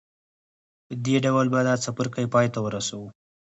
په 0.87 0.93
دې 1.05 1.15
ډول 1.25 1.45
به 1.53 1.59
دا 1.67 1.75
څپرکی 1.83 2.25
پای 2.33 2.47
ته 2.53 2.59
ورسوو 2.63 3.07